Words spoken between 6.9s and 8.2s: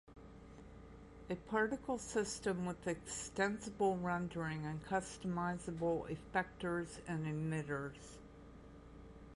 and emitters.